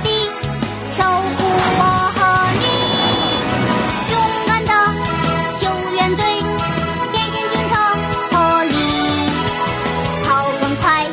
[0.00, 0.10] 地，
[0.90, 1.38] 守护
[1.78, 1.82] 我
[2.16, 2.18] 和
[2.60, 2.64] 你。
[4.12, 4.14] 勇
[4.46, 4.72] 敢的
[5.58, 5.62] 救
[5.94, 6.24] 援队，
[7.12, 7.74] 变形警车
[8.30, 8.74] 破例，
[10.24, 10.26] 跑
[10.60, 11.06] 更快，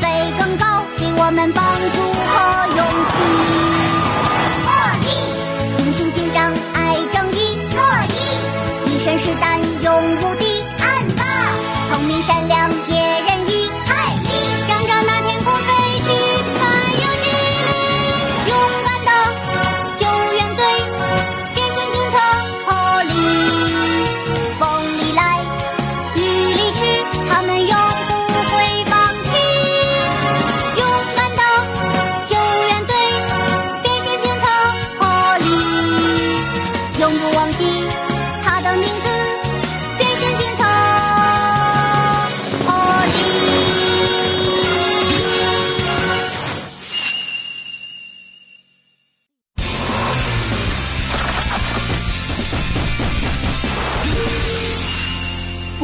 [0.00, 0.02] 飞
[0.38, 1.96] 更高，给我们帮助
[2.30, 2.34] 和
[2.76, 2.78] 勇
[3.12, 3.59] 气。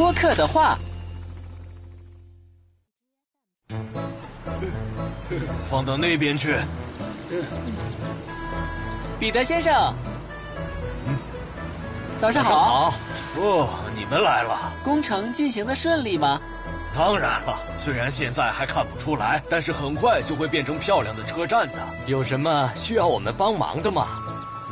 [0.07, 0.79] 播客的话，
[5.69, 6.59] 放到那边去。
[9.19, 9.93] 彼得先生，
[12.17, 12.61] 早上好。
[12.61, 12.95] 好。
[13.37, 14.73] 哦，你们来了。
[14.85, 16.41] 工程进行的顺利吗？
[16.95, 21.79] 当然了，虽然现在还看不出来，但是很快就会变成漂亮的车站的。
[22.07, 24.07] 有什么需要我们帮忙的吗？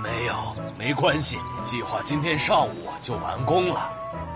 [0.01, 0.35] 没有，
[0.79, 3.91] 没关系，计划今天上午就完工了。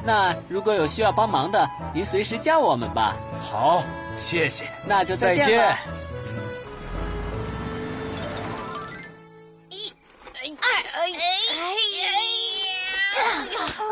[0.08, 3.14] 那如果有需要帮忙的，您随时叫我们吧。
[3.38, 3.82] 好，
[4.16, 4.64] 谢谢。
[4.86, 5.72] 那就再见再见见了。。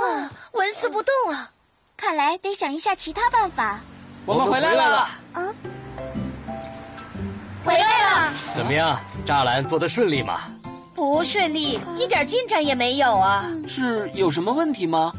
[0.08, 1.50] 啊，纹丝不动啊！
[1.98, 3.78] 看来得想一下其他办法。
[4.24, 5.08] 我们回来了。
[7.62, 8.98] 回来了，怎么样？
[9.26, 10.40] 栅栏做的顺利吗？
[10.94, 13.44] 不顺利，一点进展也没有啊！
[13.68, 15.12] 是有什么问题吗？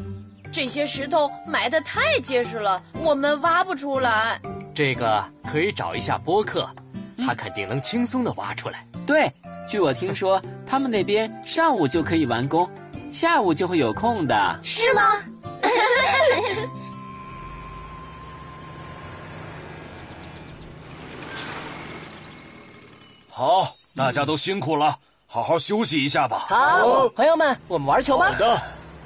[0.58, 4.42] 这些石头埋得太结实了，我们挖不出来。
[4.74, 6.68] 这个可以找一下波克，
[7.20, 8.84] 他肯定能轻松的挖出来。
[9.06, 9.32] 对，
[9.70, 12.68] 据我听说，他们那边上午就可以完工，
[13.14, 14.60] 下午就会有空的。
[14.64, 15.12] 是吗？
[23.30, 24.98] 好，大家都辛苦了，
[25.28, 26.48] 好好休息一下吧。
[26.50, 28.40] 好，朋友们，我们玩球吧好。
[28.40, 28.60] 的，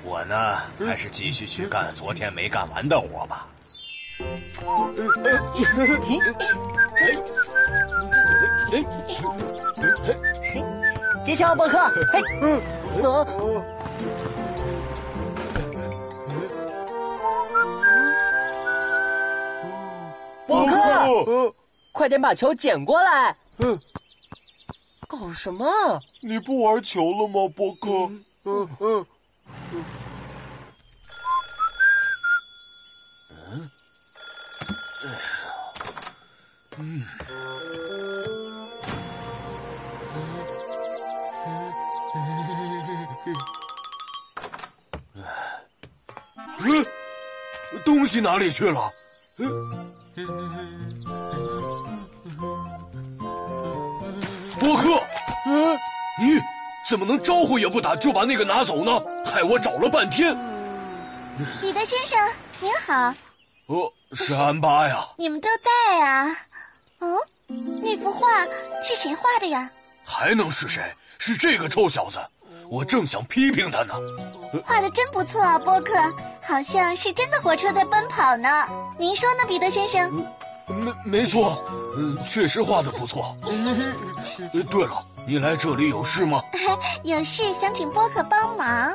[0.04, 3.48] 我呢还是继续去干昨天没干完的活吧。
[11.24, 11.78] 接球，波克。
[12.12, 12.62] 嘿，呃，
[20.48, 21.54] 波克，
[21.92, 23.36] 快点把球捡过来。
[23.60, 23.80] 嗯，
[25.08, 25.68] 搞什么？
[26.22, 28.12] 你不玩球了吗，波克？
[28.46, 29.06] 嗯嗯。
[29.74, 29.88] 嗯，
[47.86, 48.92] 东西哪里去了？
[54.60, 55.02] 波克，
[55.48, 55.78] 嗯，
[56.20, 56.40] 你
[56.90, 58.92] 怎么能招呼也不打就把那个拿走呢？
[59.32, 60.38] 害我找了半天。
[61.62, 62.20] 彼得先生，
[62.60, 63.14] 您好，
[63.68, 65.08] 哦，是安巴呀。
[65.18, 66.36] 你们都在啊？
[67.00, 67.18] 哦，
[67.82, 68.46] 那幅画
[68.84, 69.72] 是谁画的呀？
[70.04, 70.84] 还能是谁？
[71.18, 72.20] 是这个臭小子！
[72.70, 73.94] 我正想批评他呢。
[74.66, 75.94] 画的真不错啊，波克，
[76.42, 78.68] 好像是真的火车在奔跑呢。
[78.98, 80.12] 您说呢，彼得先生？
[80.68, 81.64] 没没错，
[81.98, 83.36] 嗯，确实画的不错。
[84.54, 86.42] 呃 对了，你来这里有事吗？
[87.04, 88.94] 有事想请波克帮忙。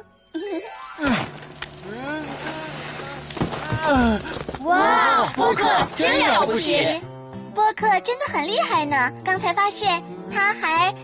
[4.64, 7.00] 哇，波克真了不起！
[7.54, 10.94] 波克真的很厉害呢，刚才发现他还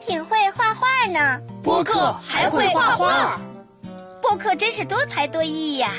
[0.00, 1.40] 挺会画画呢。
[1.62, 3.38] 波克还会画画，
[4.22, 5.92] 波克真是多才多艺呀！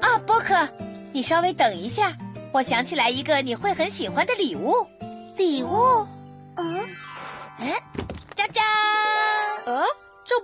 [0.00, 0.68] 啊，波克，
[1.12, 2.12] 你稍微等一下，
[2.52, 4.86] 我想起来一个你会很喜欢的礼物。
[5.36, 6.06] 礼物？
[6.56, 6.80] 嗯，
[7.58, 7.80] 哎，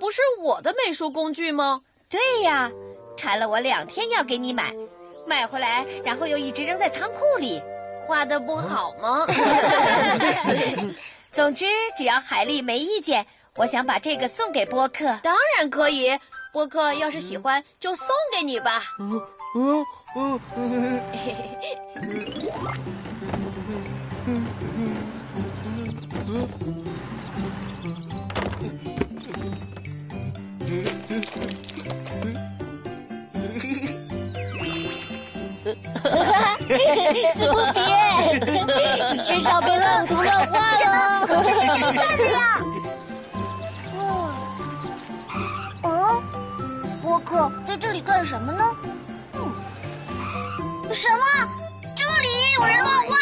[0.08, 1.82] 不是我的美术工具吗？
[2.08, 2.70] 对呀，
[3.14, 4.74] 缠了我两天要给你买，
[5.26, 7.60] 买回来然后又一直扔在仓库里。
[8.06, 9.26] 画的不好吗？
[11.30, 15.04] 总之，只要海丽没意见，我想把这个送给波克。
[15.22, 16.18] 当然可以，
[16.54, 18.82] 波克要是喜欢就送给你吧。
[18.98, 19.20] 嗯
[19.56, 21.02] 嗯嗯，
[37.34, 37.78] 斯库比，
[39.14, 41.26] 你身上被乱涂乱画了。
[41.26, 42.38] 这是真的呀？
[45.82, 46.22] 哦，
[47.02, 48.76] 波克在这里干什么呢？
[49.34, 49.52] 嗯，
[50.92, 51.24] 什么？
[51.96, 53.14] 这里也有人乱画？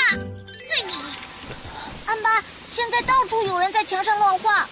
[2.06, 4.66] 安巴，现在到处有人在墙上乱画，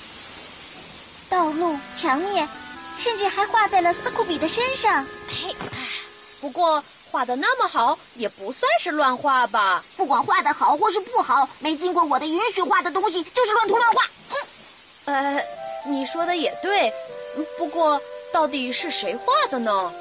[1.28, 2.48] 道路、墙面，
[2.96, 5.04] 甚至还画在了斯库比的身上。
[5.28, 5.54] 嘿，
[6.40, 6.82] 不过
[7.14, 9.84] 画的那么好，也不算是乱画吧？
[9.96, 14.02] 不管画的好或是不好，没经过我的允许画的东西就是乱涂乱画。
[15.04, 15.44] 嗯，呃，
[15.86, 16.92] 你说的也对，
[17.56, 18.00] 不过
[18.32, 19.92] 到底是谁画的呢？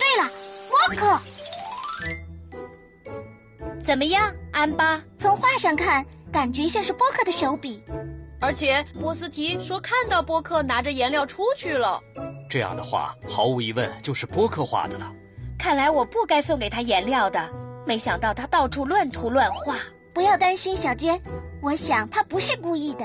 [0.00, 0.28] 对了，
[0.68, 1.20] 波克，
[3.84, 5.00] 怎么样，安巴？
[5.16, 7.80] 从画上看，感觉像是波克的手笔。
[8.40, 12.00] 而且波斯提说看到波克拿着颜料出去了。
[12.50, 15.12] 这样的话，毫无疑问就是波克画的了。
[15.58, 17.50] 看来我不该送给他颜料的，
[17.84, 19.76] 没想到他到处乱涂乱画。
[20.14, 21.20] 不要担心，小娟，
[21.60, 23.04] 我想他不是故意的。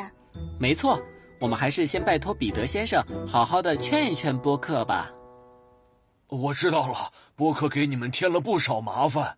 [0.59, 1.01] 没错，
[1.39, 5.11] 我们还是先拜托彼得先生好好的劝一劝波克吧。
[6.27, 9.37] 我知道了，波克给你们添了不少麻烦。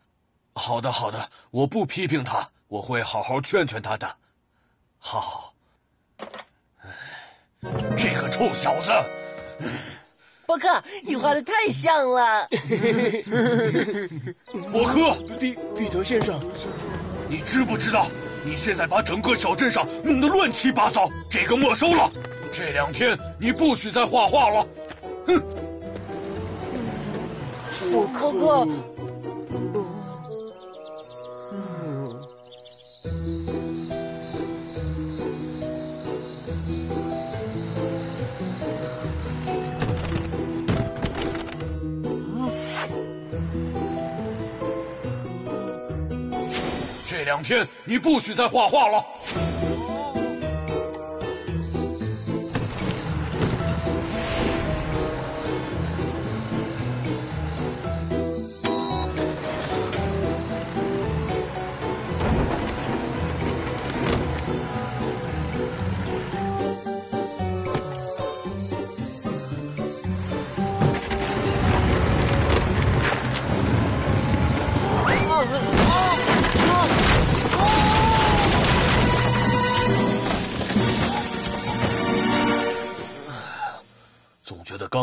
[0.53, 4.15] 好的，好的，我不批评他，我会好好劝劝他的。
[4.99, 5.53] 好。
[7.97, 8.91] 这个臭小子！
[10.45, 12.47] 波克，你画的太像了。
[14.71, 16.39] 波克，彼彼得先生，
[17.27, 18.07] 你知不知道，
[18.43, 21.09] 你现在把整个小镇上弄得乱七八糟？
[21.29, 22.09] 这个没收了。
[22.51, 24.67] 这两天你不许再画画了。
[25.27, 25.41] 哼！
[27.91, 28.67] 波克。
[47.25, 49.03] 两天你不许再画画了。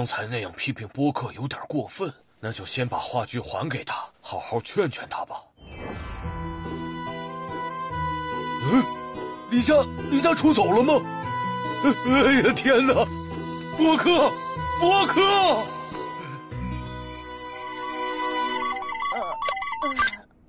[0.03, 5.41] 刚才那样批评波克有点过分，那就先把话剧还给他，好好劝劝他吧。
[8.65, 8.85] 嗯，
[9.49, 9.77] 离家
[10.11, 11.01] 离家出走了吗？
[11.85, 12.95] 哎呀天哪！
[13.77, 14.33] 波克，
[14.81, 15.65] 波克！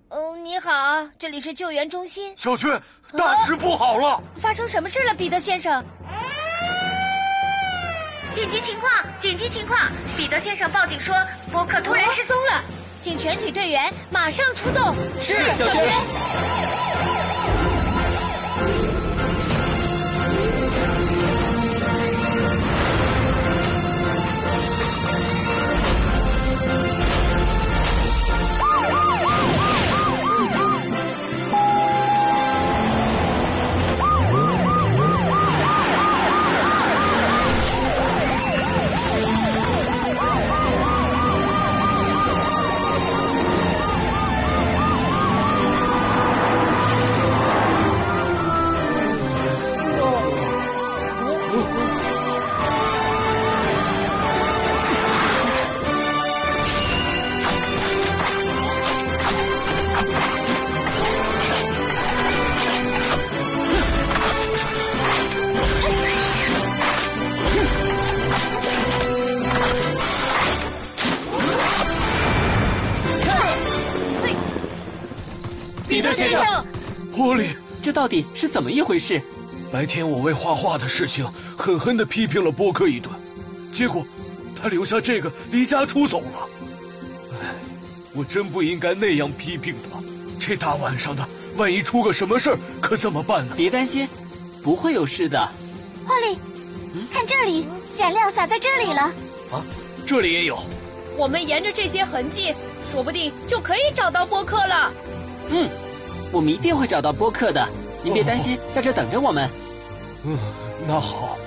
[0.10, 2.34] 嗯，你好，这里是救援中心。
[2.36, 2.82] 小雀，
[3.16, 4.20] 大事不好了！
[4.36, 5.86] 发生什么事了，彼得先生？
[8.34, 8.92] 紧急情况！
[9.20, 9.80] 紧急情况！
[10.18, 11.16] 彼得先生报警说，
[11.52, 12.64] 伯克突然失踪了，
[13.00, 14.96] 请全体队员马上出动。
[15.20, 16.83] 是，小娟。
[78.04, 79.24] 到底是怎么一回事？
[79.72, 81.26] 白天我为画画的事情
[81.58, 83.10] 狠狠地批评了波克一顿，
[83.72, 84.06] 结果
[84.54, 86.50] 他留下这个离家出走了。
[87.32, 87.56] 唉，
[88.14, 90.04] 我真不应该那样批评他。
[90.38, 93.54] 这大晚上的，万一出个什么事儿，可怎么办呢？
[93.56, 94.06] 别担心，
[94.62, 95.40] 不会有事的。
[96.06, 96.38] 霍利，
[97.10, 97.66] 看这里，
[97.98, 99.02] 染料洒在这里了。
[99.50, 99.66] 啊，
[100.06, 100.60] 这里也有。
[101.16, 104.94] 我们沿着这些痕迹，说不定就可以找到波克了。
[105.52, 105.70] 嗯，
[106.34, 107.66] 我们一定会找到波克的。
[108.04, 109.50] 您别担心，在这等着我们。
[110.24, 110.38] 嗯，
[110.86, 111.38] 那好。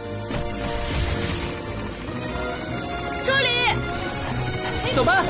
[3.23, 5.23] 这里，走吧。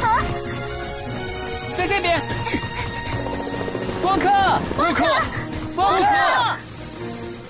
[0.00, 0.18] 好，
[1.76, 2.22] 在这边。
[4.00, 4.30] 波克，
[4.76, 5.04] 波克，
[5.74, 6.04] 波克，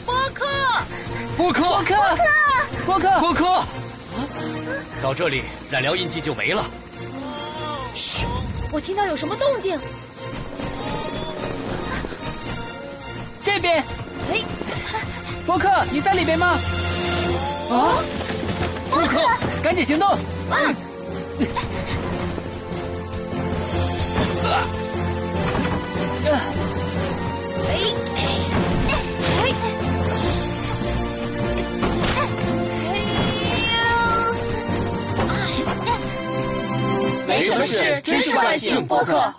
[0.05, 0.45] 波克，
[1.37, 1.95] 波克，波克，
[2.85, 3.65] 波克，波克。
[5.01, 6.65] 到这里，染料印记就没了。
[7.95, 8.27] 嘘，
[8.73, 9.79] 我听到有什么动静。
[13.59, 13.85] 这边。
[14.31, 14.41] 哎，
[15.45, 16.61] 波克，你在里边吗？
[17.71, 17.99] 啊，
[18.89, 19.19] 波克，
[19.61, 20.17] 赶紧行动！
[20.51, 20.77] 嗯。
[37.27, 39.35] 没什么事，真是万幸，波克。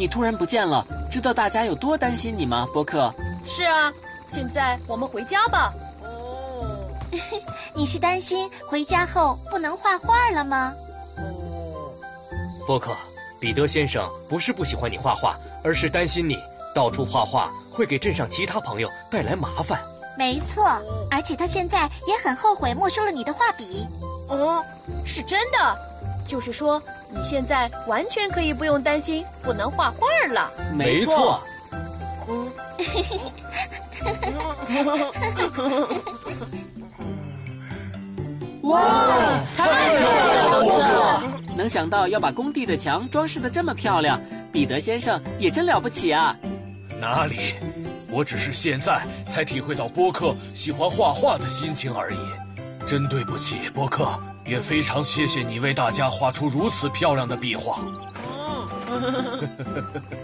[0.00, 3.14] 你突然不见了，知道大家有多担心你吗，波克？
[3.44, 3.92] 是啊，
[4.26, 5.74] 现在我们回家吧。
[6.02, 6.88] 哦，
[7.76, 10.72] 你是担心回家后不能画画了吗？
[11.18, 11.92] 哦，
[12.66, 12.96] 波克，
[13.38, 16.34] 彼得先生不是不喜欢你画画，而是担心你
[16.74, 19.78] 到处画画会给镇上其他朋友带来麻烦。
[20.16, 20.64] 没错，
[21.10, 23.86] 而且他现在也很后悔没收了你的画笔。
[24.28, 24.64] 哦，
[25.04, 25.90] 是真的。
[26.26, 26.80] 就是说，
[27.12, 30.52] 你现在完全可以不用担心不能画画了。
[30.74, 31.42] 没错。
[38.62, 38.80] 哇，
[39.56, 41.22] 太漂亮了！
[41.56, 44.20] 能想到要把工地的墙装饰的这么漂亮，
[44.52, 46.36] 彼得先生也真了不起啊！
[47.00, 47.54] 哪里，
[48.10, 52.18] 我只是现在才体会到波克喜欢画画的心情而已。
[52.86, 54.08] 真对不起，波克。
[54.50, 57.78] 也非常谢谢你为大家画出如此漂亮的壁画。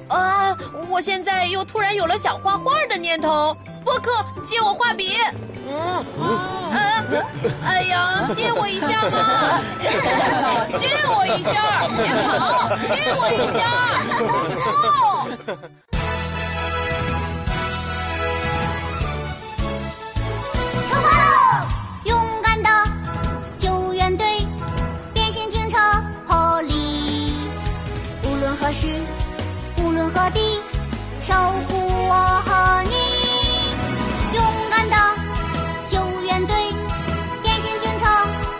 [0.09, 0.56] 啊！
[0.90, 3.56] 我现在又突然有了想画画的念头。
[3.85, 4.11] 波克，
[4.45, 5.12] 借我画笔。
[5.68, 6.04] 嗯。
[6.73, 7.04] 哎，
[7.62, 9.61] 哎呀，借我一下嘛！
[10.76, 12.75] 借我一下，别跑！
[12.88, 13.62] 借我一下。
[15.47, 15.96] 何
[31.26, 31.35] 守
[31.66, 31.75] 护
[32.09, 32.14] 我
[32.47, 32.95] 和你。
[34.33, 34.97] 勇敢的
[35.88, 36.54] 救援队，
[37.42, 38.06] 变形警车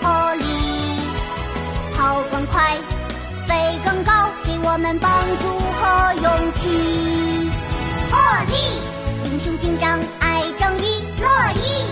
[0.01, 0.99] 破例，
[1.97, 2.77] 跑更快，
[3.47, 5.47] 飞更高，给我们帮助
[5.81, 7.49] 和勇气。
[8.11, 8.19] 破
[8.49, 8.81] 例，
[9.31, 11.85] 英雄警长爱正义，乐意，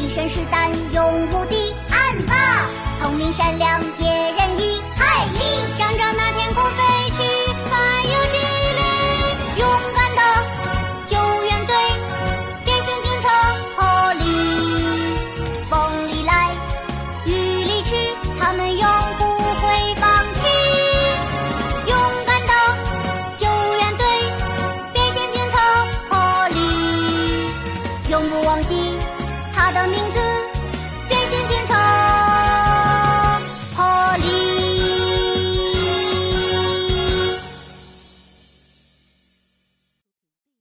[0.00, 1.74] 一身是胆勇无敌。
[1.90, 2.34] 暗霸，
[3.00, 4.04] 聪明善良解
[4.38, 5.40] 人意，海力，
[5.76, 6.29] 想着那。